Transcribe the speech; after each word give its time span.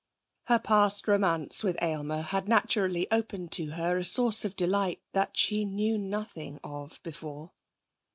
Her 0.45 0.57
past 0.57 1.07
romance 1.07 1.63
with 1.63 1.77
Aylmer 1.79 2.23
had 2.23 2.49
naturally 2.49 3.05
opened 3.11 3.51
to 3.51 3.73
her 3.73 3.99
a 3.99 4.03
source 4.03 4.43
of 4.43 4.55
delight 4.55 4.99
that 5.11 5.37
she 5.37 5.63
knew 5.63 5.95
nothing 5.95 6.59
of 6.63 6.99
before. 7.03 7.51